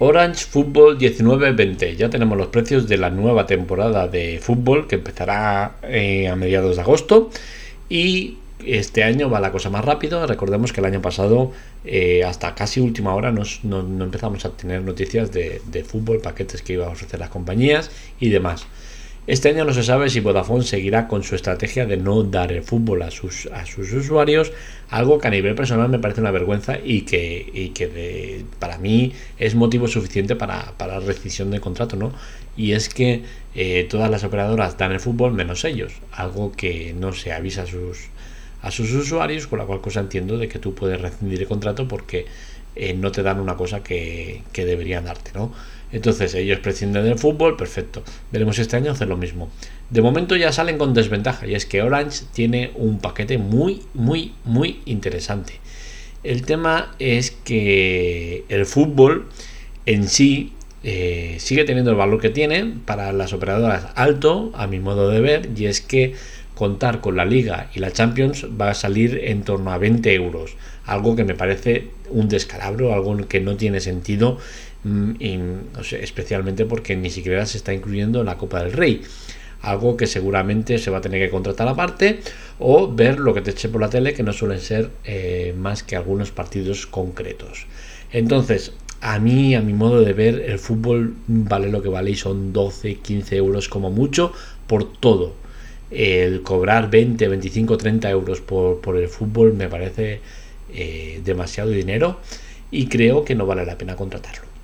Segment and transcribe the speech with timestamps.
[0.00, 1.96] Orange Football 19-20.
[1.96, 6.76] Ya tenemos los precios de la nueva temporada de fútbol que empezará eh, a mediados
[6.76, 7.30] de agosto.
[7.88, 10.24] Y este año va la cosa más rápido.
[10.26, 11.50] Recordemos que el año pasado,
[11.84, 13.44] eh, hasta casi última hora, no,
[14.04, 17.90] empezamos a tener noticias de, de fútbol, paquetes que iban a ofrecer las compañías
[18.20, 18.66] y demás.
[19.28, 22.62] Este año no se sabe si Vodafone seguirá con su estrategia de no dar el
[22.62, 24.52] fútbol a sus, a sus usuarios,
[24.88, 29.54] algo que a nivel personal me parece una vergüenza y que, que para mí es
[29.54, 32.14] motivo suficiente para, para rescisión de contrato, ¿no?
[32.56, 33.22] Y es que
[33.54, 37.66] eh, todas las operadoras dan el fútbol menos ellos, algo que no se avisa a
[37.66, 38.08] sus,
[38.62, 41.86] a sus usuarios, con la cual cosa entiendo de que tú puedes rescindir el contrato
[41.86, 42.24] porque
[42.76, 45.52] eh, no te dan una cosa que, que deberían darte, ¿no?
[45.92, 48.02] Entonces ellos prescinden del fútbol, perfecto.
[48.30, 49.50] Veremos este año hacer lo mismo.
[49.90, 54.34] De momento ya salen con desventaja y es que Orange tiene un paquete muy, muy,
[54.44, 55.54] muy interesante.
[56.24, 59.28] El tema es que el fútbol
[59.86, 60.52] en sí
[60.84, 65.20] eh, sigue teniendo el valor que tiene para las operadoras alto, a mi modo de
[65.20, 66.14] ver, y es que
[66.54, 70.56] contar con la Liga y la Champions va a salir en torno a 20 euros,
[70.86, 74.38] algo que me parece un descalabro, algo que no tiene sentido
[74.84, 75.12] Mm,
[76.00, 79.02] especialmente porque ni siquiera se está incluyendo la Copa del Rey.
[79.60, 82.20] Algo que seguramente se va a tener que contratar aparte
[82.60, 85.82] o ver lo que te eche por la tele, que no suelen ser eh, más
[85.82, 87.66] que algunos partidos concretos.
[88.12, 92.14] Entonces, a mí, a mi modo de ver, el fútbol vale lo que vale y
[92.14, 94.32] son 12, 15 euros como mucho
[94.66, 95.34] por todo.
[95.90, 100.20] El cobrar 20, 25, 30 euros por, el fútbol me parece
[100.72, 102.20] eh, demasiado dinero
[102.70, 104.57] y creo que no vale la pena contratarlo.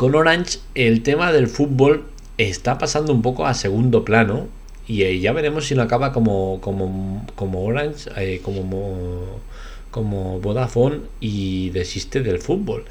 [0.00, 2.04] Con Orange el tema del fútbol
[2.38, 4.48] está pasando un poco a segundo plano
[4.88, 9.42] y eh, ya veremos si no acaba como, como, como Orange, eh, como,
[9.90, 12.86] como Vodafone y desiste del fútbol.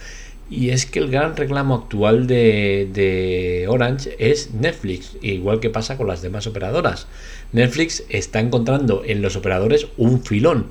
[0.51, 6.05] Y es que el gran reclamo actual de, Orange es Netflix, igual que pasa con
[6.05, 7.07] las demás operadoras.
[7.53, 10.67] Netflix está encontrando en los operadores un filón.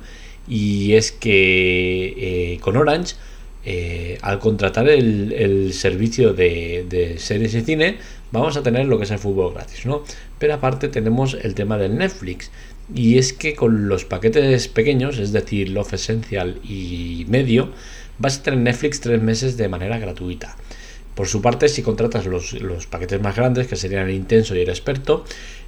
[0.47, 3.15] Y es que eh, con Orange
[3.65, 7.97] eh, al contratar el, servicio de, series y cine,
[8.31, 10.03] vamos a tener lo que es el fútbol gratis, ¿no?
[10.37, 12.51] Pero aparte tenemos el tema del Netflix.
[12.93, 17.69] Y es que con los paquetes pequeños, es decir, Love Essential y medio,
[18.17, 20.55] vas a tener Netflix tres meses de manera gratuita.
[21.13, 22.55] Por su parte, si contratas los,
[22.89, 25.25] paquetes más grandes, que serían el intenso y el experto,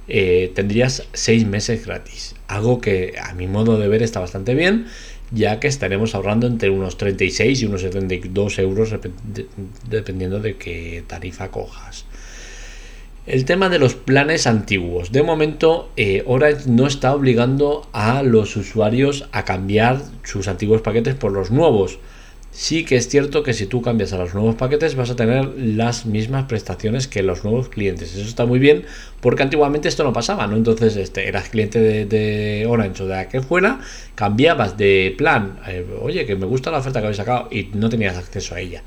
[0.08, 2.34] eh, tendrías seis meses gratis.
[2.48, 4.86] Algo que a mi modo de ver está bastante bien
[5.32, 8.94] ya que estaremos ahorrando entre unos 36 y unos 72 euros
[9.88, 12.04] dependiendo de qué tarifa cojas.
[13.24, 15.12] El tema de los planes antiguos.
[15.12, 21.14] De momento, eh, Orange no está obligando a los usuarios a cambiar sus antiguos paquetes
[21.14, 22.00] por los nuevos
[22.52, 25.46] sí que es cierto que si tú cambias a los nuevos paquetes vas a tener
[25.56, 28.14] las mismas prestaciones que los nuevos clientes.
[28.14, 28.84] Eso está muy bien
[29.20, 30.56] porque antiguamente esto no pasaba, ¿no?
[30.56, 33.80] Entonces este, eras cliente de, Orange o de aquel fuera,
[34.14, 37.88] cambiabas de plan, eh, oye, que me gusta la oferta que habéis sacado y no
[37.88, 38.82] tenías acceso a ella.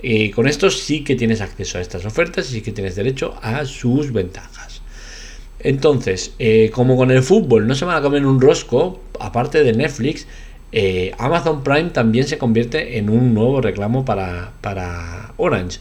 [0.00, 3.34] Y con esto sí que tienes acceso a estas ofertas y sí que tienes derecho
[3.42, 4.82] a sus ventajas.
[5.60, 9.72] Entonces, eh, como con el fútbol no se van a comer un rosco, aparte de
[9.72, 10.26] Netflix,
[10.70, 14.52] eh, Amazon Prime también se convierte en un nuevo reclamo para,
[15.36, 15.80] Orange.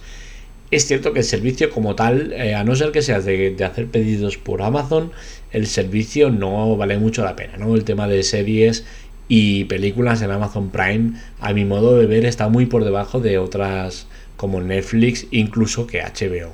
[0.71, 3.87] Es cierto que el servicio como tal, eh, a no ser que seas de, hacer
[3.87, 5.11] pedidos por Amazon,
[5.51, 7.75] el servicio no vale mucho la pena, ¿no?
[7.75, 8.85] El tema de series
[9.29, 13.37] y películas en Amazon Prime, a mi modo de ver, está muy por debajo de
[13.37, 16.51] otras como Netflix, incluso que HBO.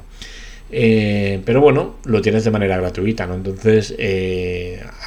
[0.71, 3.35] Eh, pero bueno, lo tienes de manera gratuita, ¿no?
[3.35, 3.93] Entonces,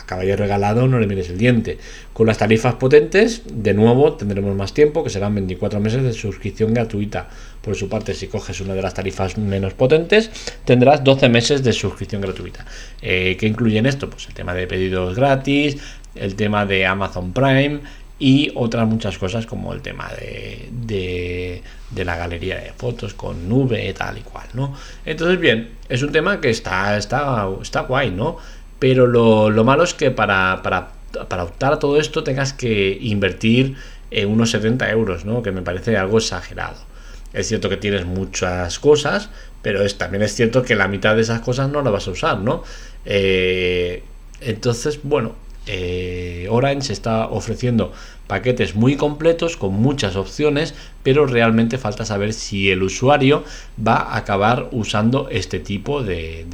[0.06, 1.78] caballo regalado no le mires el diente.
[2.12, 6.72] Con las tarifas potentes, de nuevo, tendremos más tiempo, que serán 24 meses de suscripción
[6.72, 7.28] gratuita.
[7.60, 10.30] Por su parte, si coges una de las tarifas menos potentes,
[10.64, 12.64] tendrás 12 meses de suscripción gratuita.
[13.02, 14.08] Eh, ¿Qué incluyen esto?
[14.08, 15.76] Pues el tema de pedidos gratis,
[16.14, 17.80] el tema de Amazon Prime,
[18.18, 20.70] y otras muchas cosas como el tema de,
[21.90, 24.74] de, la galería de fotos con nube tal y cual, ¿no?
[25.04, 28.38] Entonces, bien, es un tema que está, está, está guay, ¿no?
[28.78, 30.92] Pero lo, malo es que para, para,
[31.28, 33.76] para, optar a todo esto tengas que invertir
[34.10, 35.42] en unos 70 euros, ¿no?
[35.42, 36.76] Que me parece algo exagerado.
[37.32, 39.30] Es cierto que tienes muchas cosas,
[39.62, 42.10] pero es, también es cierto que la mitad de esas cosas no las vas a
[42.10, 42.62] usar, ¿no?
[43.04, 44.02] Eh,
[44.40, 45.34] entonces, bueno,
[45.66, 47.92] eh, Orange está ofreciendo
[48.26, 53.44] paquetes muy completos con muchas opciones, pero realmente falta saber si el usuario
[53.84, 56.44] va a acabar usando este tipo de,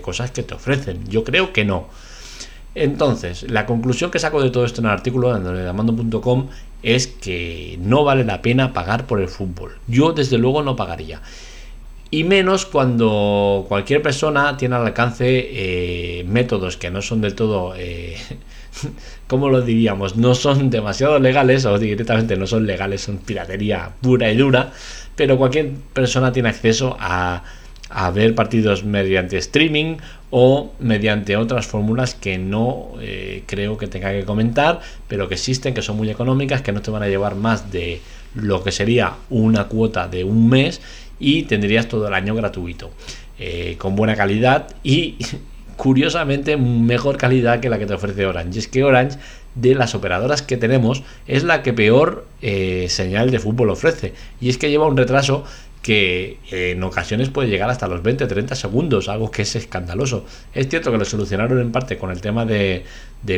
[0.00, 1.08] cosas que te ofrecen.
[1.08, 1.88] Yo creo que no.
[2.74, 6.48] Entonces, la conclusión que saco de todo esto en el artículo de Amando.com
[6.82, 9.78] es que no vale la pena pagar por el fútbol.
[9.86, 11.22] Yo desde luego no pagaría.
[12.10, 17.74] Y menos cuando cualquier persona tiene al alcance eh, métodos que no son del todo,
[17.76, 18.16] eh,
[19.26, 20.16] ¿cómo lo diríamos?
[20.16, 24.72] No son demasiado legales o directamente no son legales, son piratería pura y dura,
[25.16, 27.42] pero cualquier persona tiene acceso a
[27.90, 29.96] a ver partidos mediante streaming
[30.30, 35.74] o mediante otras fórmulas que no eh, creo que tenga que comentar, pero que existen,
[35.74, 38.00] que son muy económicas, que no te van a llevar más de
[38.34, 40.80] lo que sería una cuota de un mes
[41.20, 42.90] y tendrías todo el año gratuito,
[43.38, 45.16] eh, con buena calidad y
[45.76, 48.58] curiosamente mejor calidad que la que te ofrece Orange.
[48.58, 49.18] Es que Orange
[49.54, 54.14] de las operadoras que tenemos es la que peor eh, señal de fútbol ofrece.
[54.40, 55.44] Y es que lleva un retraso
[55.84, 60.24] que en ocasiones puede llegar hasta los 20-30 segundos, algo que es escandaloso.
[60.54, 62.84] Es cierto que lo solucionaron en parte con el tema de,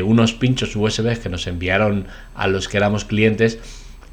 [0.05, 2.07] unos pinchos USB que nos enviaron
[2.37, 3.59] a los que éramos clientes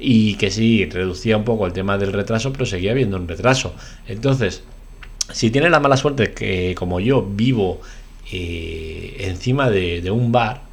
[0.00, 3.72] y que sí reducía un poco el tema del retraso, pero seguía habiendo un retraso.
[4.08, 4.64] Entonces,
[5.32, 7.82] si tienes la mala suerte que como yo vivo
[8.32, 10.63] eh, encima de un bar,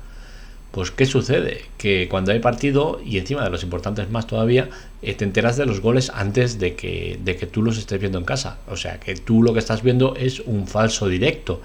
[0.71, 1.65] pues ¿qué sucede?
[1.77, 4.69] Que cuando hay partido, y encima de los importantes más todavía,
[5.01, 8.17] eh, te enteras de los goles antes de que, de que tú los estés viendo
[8.17, 8.59] en casa.
[8.69, 11.61] O sea, que tú lo que estás viendo es un falso directo.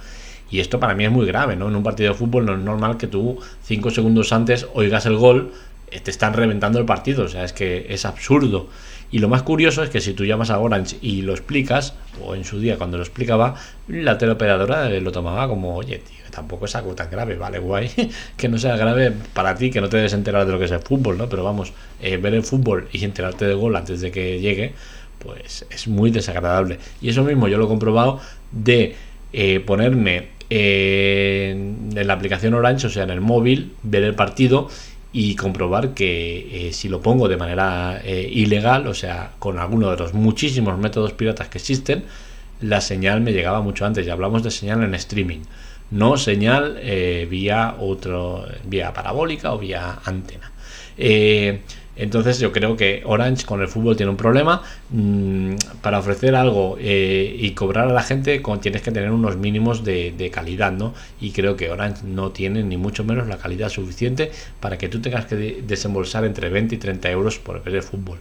[0.51, 1.69] Y esto para mí es muy grave, ¿no?
[1.69, 5.17] En un partido de fútbol no es normal que tú cinco segundos antes oigas el
[5.17, 5.53] gol,
[5.91, 7.25] eh, te están reventando el partido.
[7.25, 8.69] O sea, es que es absurdo.
[9.11, 12.35] Y lo más curioso es que si tú llamas a Orange y lo explicas, o
[12.35, 13.55] en su día cuando lo explicaba,
[13.89, 17.91] la teleoperadora lo tomaba como, oye, tío, tampoco es algo tan grave, vale, guay,
[18.37, 20.71] que no sea grave para ti, que no te debes enterar de lo que es
[20.73, 21.29] el fútbol, ¿no?
[21.29, 24.75] Pero vamos, eh, ver el fútbol y enterarte del gol antes de que llegue,
[25.19, 26.79] pues es muy desagradable.
[27.01, 28.21] Y eso mismo yo lo he comprobado
[28.53, 28.97] de
[29.33, 34.69] eh, ponerme en la aplicación Orange, o sea, en el móvil, ver el partido
[35.19, 39.91] y comprobar que eh, si lo pongo de manera eh, ilegal, o sea, con alguno
[39.91, 42.05] de los muchísimos métodos piratas que existen,
[42.61, 44.05] la señal me llegaba mucho antes.
[44.05, 45.41] Ya hablamos de señal en streaming,
[45.91, 50.53] no señal eh, vía otro, vía parabólica o vía antena.
[51.97, 54.63] Entonces yo creo que Orange con el fútbol tiene un problema.
[54.91, 59.85] Mm, para ofrecer algo eh, y cobrar a la gente tienes que tener unos mínimos
[59.85, 60.95] de, de, calidad, ¿no?
[61.21, 65.01] Y creo que Orange no tiene ni mucho menos la calidad suficiente para que tú
[65.01, 68.19] tengas que desembolsar entre 20 y 30 euros por ver el fútbol.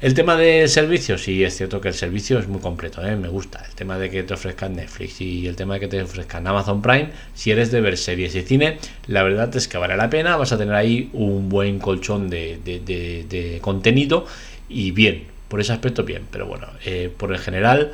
[0.00, 3.16] El tema del servicio, sí, es cierto que el servicio es muy completo, ¿eh?
[3.16, 3.62] me gusta.
[3.68, 6.80] El tema de que te ofrezcan Netflix y el tema de que te ofrezcan Amazon
[6.80, 10.38] Prime, si eres de ver series y cine, la verdad es que vale la pena,
[10.38, 14.24] vas a tener ahí un buen colchón de, contenido
[14.70, 17.92] y bien, por ese aspecto bien, pero bueno, eh, por el general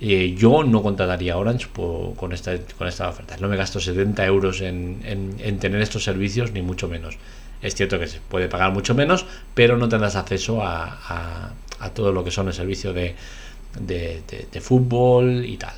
[0.00, 1.68] eh, yo no contrataría Orange
[2.16, 3.36] con, esta, con esta oferta.
[3.40, 7.18] No me gasto 70 euros en, en tener estos servicios, ni mucho menos.
[7.64, 9.24] Es cierto que se puede pagar mucho menos,
[9.54, 11.50] pero no tendrás acceso a,
[11.94, 13.14] todo lo que son el servicio de,
[14.60, 15.72] fútbol y tal.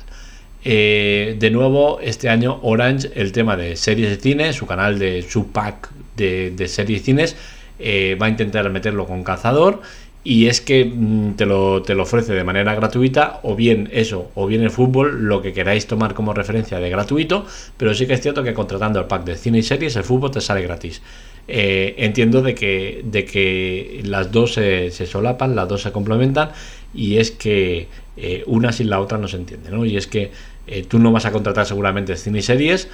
[0.65, 5.21] Eh, de nuevo, este año Orange, el tema de series de cine, su canal de
[5.21, 7.35] su pack de, series de cines,
[7.79, 9.81] eh, va a intentar meterlo con cazador
[10.29, 14.29] y es que mm, te lo, te lo ofrece de manera gratuita, o bien eso,
[14.35, 17.45] o bien el fútbol, lo que queráis tomar como referencia de gratuito,
[17.77, 20.31] pero sí que es cierto que contratando el pack de cine y series, el fútbol
[20.31, 21.01] te sale gratis.
[21.47, 26.49] Eh, entiendo de que, de que las dos se, solapan, las dos se complementan,
[26.93, 29.85] y es que eh, una sin la otra no se entiende, ¿no?
[29.85, 30.31] Y es que
[30.67, 32.89] eh, tú no vas a contratar seguramente cine y series,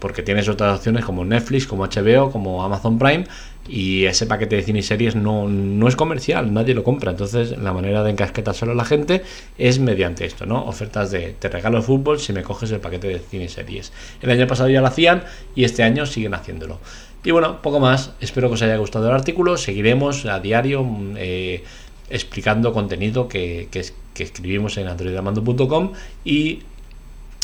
[0.00, 3.24] porque tienes otras opciones como Netflix, como HBO, como Amazon Prime,
[3.68, 7.12] y ese paquete de cine y series no, no es comercial, nadie lo compra.
[7.12, 9.22] Entonces, la manera de encasquetárselo a la gente
[9.56, 10.64] es mediante esto, ¿no?
[10.64, 13.92] Ofertas de te regalo fútbol si me coges el paquete de cine y series.
[14.20, 15.22] El año pasado ya lo hacían
[15.54, 16.80] y este año siguen haciéndolo.
[17.24, 18.12] Y bueno, poco más.
[18.20, 19.56] Espero que os haya gustado el artículo.
[19.56, 20.84] Seguiremos a diario
[21.16, 21.62] eh,
[22.10, 25.92] explicando contenido que, que, que escribimos en androidamando.com
[26.24, 26.62] y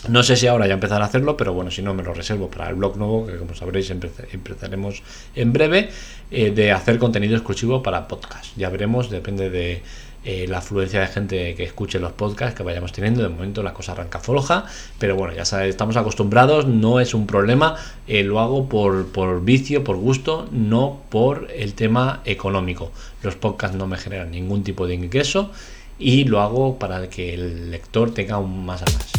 [0.07, 2.49] no sé si ahora ya empezar a hacerlo, pero bueno, si no me lo reservo
[2.49, 5.03] para el blog nuevo, que como sabréis empezaremos
[5.35, 5.91] en breve,
[6.31, 8.57] eh, de hacer contenido exclusivo para podcast.
[8.57, 9.83] Ya veremos, depende de
[10.25, 13.23] eh, la afluencia de gente que escuche los podcasts que vayamos teniendo.
[13.23, 14.67] De momento la cosa arranca floja,
[14.99, 17.75] pero bueno, ya sabéis, estamos acostumbrados, no es un problema.
[18.07, 22.93] Eh, lo hago por, por vicio, por gusto, no por el tema económico.
[23.23, 25.51] Los podcasts no me generan ningún tipo de ingreso
[25.99, 29.18] y lo hago para que el lector tenga un más a más.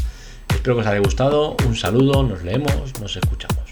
[0.59, 1.55] Espero que os haya gustado.
[1.65, 3.68] Un saludo, nos leemos, nos escuchamos.